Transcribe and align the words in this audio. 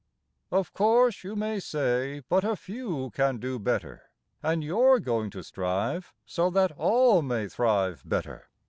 Of 0.51 0.73
course 0.73 1.23
you 1.23 1.35
may 1.35 1.59
say 1.59 2.23
but 2.27 2.43
a 2.43 2.55
few 2.55 3.11
Can 3.11 3.37
do 3.37 3.59
Better; 3.59 4.09
And 4.41 4.63
you're 4.63 4.99
going 4.99 5.29
to 5.29 5.43
strive 5.43 6.11
So 6.25 6.49
that 6.49 6.71
all 6.75 7.21
may 7.21 7.47
thrive 7.47 8.01
Better. 8.03 8.49